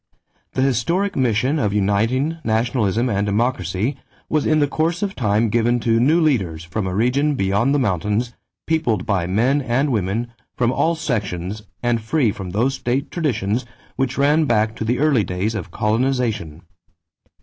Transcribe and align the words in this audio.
The 0.53 0.63
historic 0.63 1.15
mission 1.15 1.59
of 1.59 1.73
uniting 1.73 2.37
nationalism 2.43 3.07
and 3.07 3.23
democracy 3.23 3.97
was 4.29 4.47
in 4.47 4.57
the 4.57 4.67
course 4.67 5.03
of 5.03 5.13
time 5.13 5.49
given 5.49 5.79
to 5.81 5.99
new 5.99 6.19
leaders 6.19 6.63
from 6.63 6.87
a 6.87 6.95
region 6.95 7.35
beyond 7.35 7.75
the 7.75 7.85
mountains, 7.85 8.33
peopled 8.65 9.05
by 9.05 9.27
men 9.27 9.61
and 9.61 9.91
women 9.91 10.31
from 10.57 10.71
all 10.71 10.95
sections 10.95 11.61
and 11.83 12.01
free 12.01 12.31
from 12.31 12.49
those 12.49 12.73
state 12.73 13.11
traditions 13.11 13.63
which 13.95 14.17
ran 14.17 14.45
back 14.45 14.75
to 14.77 14.83
the 14.83 14.97
early 14.97 15.23
days 15.23 15.53
of 15.53 15.69
colonization. 15.69 16.63